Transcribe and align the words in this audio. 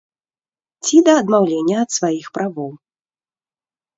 Ці 0.85 0.97
да 1.07 1.13
адмаўлення 1.23 1.75
ад 1.83 1.89
сваіх 1.97 2.25
правоў. 2.37 2.71